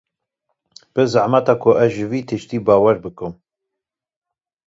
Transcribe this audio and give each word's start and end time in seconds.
Pir 0.93 1.05
zehmet 1.13 1.47
e 1.53 1.55
ku 1.61 1.69
ez 1.83 1.91
ji 1.97 2.05
vî 2.11 2.21
tiştî 2.29 2.57
bawer 2.67 2.97
bikim. 3.03 3.33